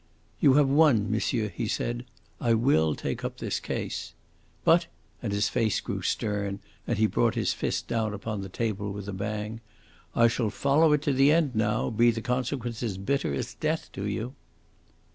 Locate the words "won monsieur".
0.67-1.49